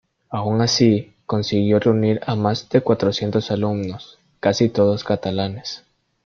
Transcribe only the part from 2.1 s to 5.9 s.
a más de cuatrocientos alumnos, casi todos catalanes.